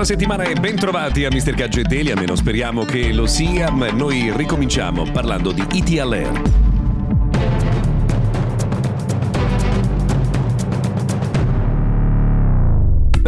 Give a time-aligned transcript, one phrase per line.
[0.00, 1.52] Buona settimana e bentrovati a Mr.
[1.52, 3.68] Gadget Daily, almeno speriamo che lo sia.
[3.68, 5.98] Noi ricominciamo parlando di IT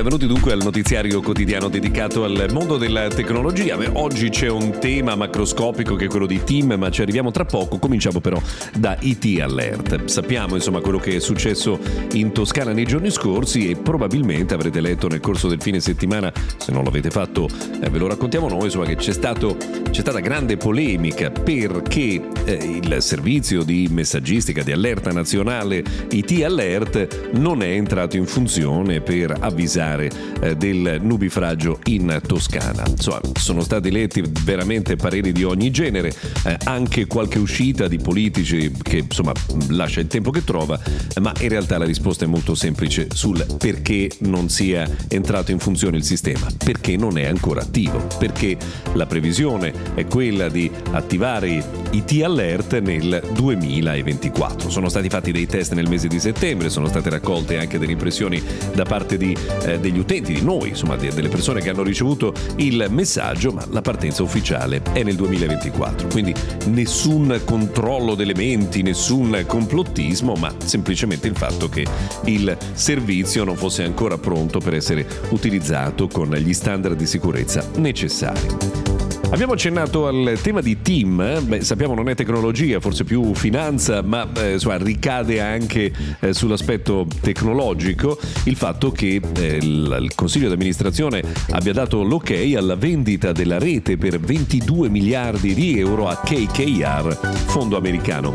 [0.03, 3.77] Benvenuti dunque al notiziario quotidiano dedicato al mondo della tecnologia.
[3.77, 7.45] Beh, oggi c'è un tema macroscopico che è quello di team, ma ci arriviamo tra
[7.45, 7.79] poco.
[7.79, 8.43] Cominciamo però
[8.75, 10.07] da IT Alert.
[10.07, 11.79] Sappiamo insomma quello che è successo
[12.15, 16.73] in Toscana nei giorni scorsi e probabilmente avrete letto nel corso del fine settimana, se
[16.73, 17.49] non l'avete fatto
[17.81, 19.57] eh, ve lo raccontiamo noi, insomma che c'è, stato,
[19.89, 27.31] c'è stata grande polemica perché eh, il servizio di messaggistica di allerta nazionale IT Alert
[27.35, 32.85] non è entrato in funzione per avvisare eh, del nubifragio in Toscana.
[32.87, 36.13] Insomma, sono stati letti veramente pareri di ogni genere,
[36.45, 39.33] eh, anche qualche uscita di politici che insomma
[39.69, 40.79] lascia il tempo che trova,
[41.21, 45.97] ma in realtà la risposta è molto semplice sul perché non sia entrato in funzione
[45.97, 48.57] il sistema, perché non è ancora attivo, perché
[48.95, 54.71] la previsione è quella di attivare IT Alert nel 2024.
[54.71, 58.43] Sono stati fatti dei test nel mese di settembre, sono state raccolte anche delle impressioni
[58.75, 62.87] da parte di eh, degli utenti, di noi, insomma, delle persone che hanno ricevuto il
[62.89, 66.09] messaggio, ma la partenza ufficiale è nel 2024.
[66.09, 66.35] Quindi
[66.69, 71.85] nessun controllo delle menti, nessun complottismo, ma semplicemente il fatto che
[72.25, 78.92] il servizio non fosse ancora pronto per essere utilizzato con gli standard di sicurezza necessari.
[79.33, 84.29] Abbiamo accennato al tema di team, Beh, sappiamo non è tecnologia, forse più finanza, ma
[84.37, 85.91] eh, insomma, ricade anche
[86.21, 92.77] eh, sull'aspetto tecnologico il fatto che eh, il, Consiglio di amministrazione abbia dato l'ok alla
[92.77, 98.35] vendita della rete per 22 miliardi di euro a KKR, fondo americano.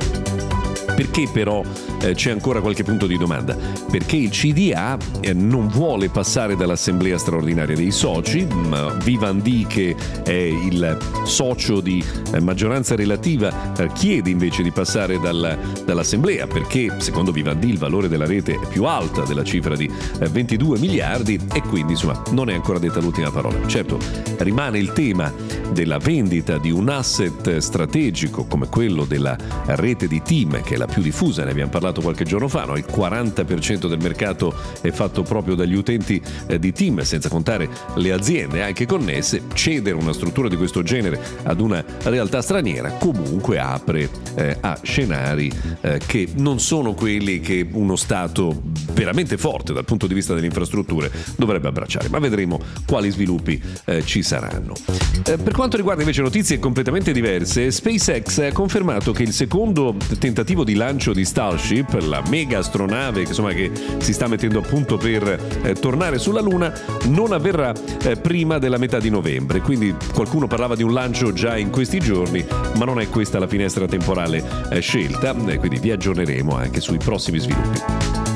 [0.95, 1.61] Perché però
[2.01, 3.55] eh, c'è ancora qualche punto di domanda?
[3.89, 10.31] Perché il CDA eh, non vuole passare dall'assemblea straordinaria dei soci, ma Vivendi che è
[10.31, 12.03] il socio di
[12.33, 18.25] eh, maggioranza relativa chiede invece di passare dalla, dall'assemblea perché secondo Vivendi il valore della
[18.25, 22.53] rete è più alta della cifra di 22 eh, miliardi e quindi insomma non è
[22.53, 23.65] ancora detta l'ultima parola.
[23.67, 23.97] Certo
[24.39, 25.33] rimane il tema
[25.71, 29.35] della vendita di un asset strategico come quello della
[29.65, 32.75] rete di team che è la più diffusa, ne abbiamo parlato qualche giorno fa, no?
[32.77, 38.11] il 40% del mercato è fatto proprio dagli utenti eh, di team, senza contare le
[38.11, 44.09] aziende anche connesse, cedere una struttura di questo genere ad una realtà straniera comunque apre
[44.35, 48.61] eh, a scenari eh, che non sono quelli che uno Stato
[48.91, 54.03] veramente forte dal punto di vista delle infrastrutture dovrebbe abbracciare, ma vedremo quali sviluppi eh,
[54.05, 54.73] ci saranno.
[55.25, 60.63] Eh, per quanto riguarda invece notizie completamente diverse, SpaceX ha confermato che il secondo tentativo
[60.63, 65.59] di lancio di Starship, la mega astronave insomma, che si sta mettendo a punto per
[65.63, 66.73] eh, tornare sulla Luna,
[67.05, 69.61] non avverrà eh, prima della metà di novembre.
[69.61, 72.45] Quindi qualcuno parlava di un lancio già in questi giorni,
[72.77, 77.39] ma non è questa la finestra temporale eh, scelta, quindi vi aggiorneremo anche sui prossimi
[77.39, 78.26] sviluppi.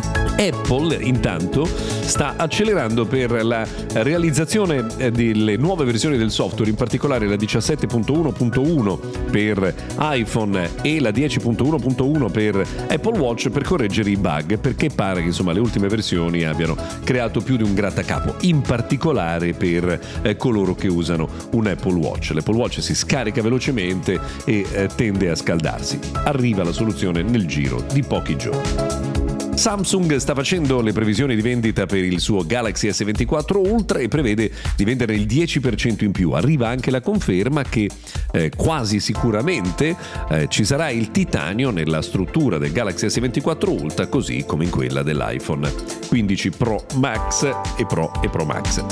[0.41, 3.63] Apple intanto sta accelerando per la
[3.93, 11.11] realizzazione eh, delle nuove versioni del software, in particolare la 17.1.1 per iPhone e la
[11.11, 16.43] 10.1.1 per Apple Watch per correggere i bug, perché pare che insomma, le ultime versioni
[16.43, 21.93] abbiano creato più di un grattacapo, in particolare per eh, coloro che usano un Apple
[21.93, 22.31] Watch.
[22.31, 25.99] L'Apple Watch si scarica velocemente e eh, tende a scaldarsi.
[26.23, 29.20] Arriva la soluzione nel giro di pochi giorni.
[29.61, 34.51] Samsung sta facendo le previsioni di vendita per il suo Galaxy S24 Ultra e prevede
[34.75, 36.31] di vendere il 10% in più.
[36.31, 37.87] Arriva anche la conferma che
[38.31, 39.95] eh, quasi sicuramente
[40.31, 45.03] eh, ci sarà il titanio nella struttura del Galaxy S24 Ultra, così come in quella
[45.03, 45.71] dell'iPhone
[46.07, 47.43] 15 Pro Max
[47.77, 48.83] e Pro e Pro Max.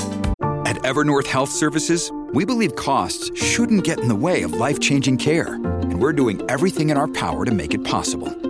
[0.66, 5.54] At Evernorth Health Services, we believe costs shouldn't get in the way of life-changing care,
[5.54, 8.49] and we're doing everything in our power to make it possible.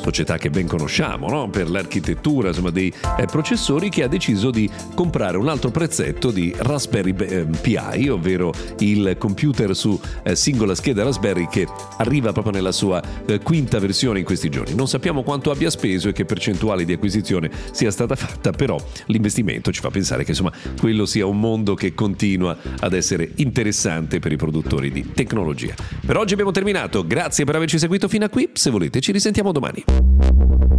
[0.00, 1.48] società che ben conosciamo no?
[1.48, 6.54] per l'architettura insomma, dei eh, processori, che ha deciso di comprare un altro prezzetto di
[6.56, 11.66] Raspberry eh, Pi, ovvero il computer su eh, singola scheda Raspberry che
[11.98, 14.74] arriva proprio nella sua eh, quinta versione in questi giorni.
[14.74, 19.70] Non sappiamo quanto abbia speso e che percentuale di acquisizione sia stata fatta, però l'investimento
[19.72, 24.32] ci fa pensare che insomma, quello sia un mondo che continua ad essere interessante per
[24.32, 25.74] i produttori di tecnologia.
[26.04, 29.52] Per oggi abbiamo terminato, grazie per averci seguito fino a qui, se volete ci risentiamo
[29.52, 29.84] domani.
[29.88, 30.77] ハハハハ!